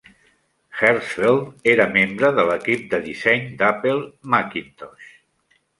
Hertzfeld 0.77 1.69
era 1.73 1.87
membre 1.97 2.33
de 2.41 2.47
l'equip 2.49 2.89
de 2.95 3.03
disseny 3.09 3.47
d'Apple 3.61 4.03
Macintosh. 4.37 5.11